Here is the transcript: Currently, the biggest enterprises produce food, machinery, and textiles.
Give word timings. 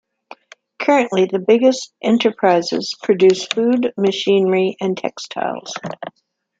Currently, 0.79 1.25
the 1.25 1.37
biggest 1.37 1.93
enterprises 2.01 2.95
produce 3.03 3.45
food, 3.45 3.93
machinery, 3.97 4.75
and 4.81 4.97
textiles. 4.97 5.75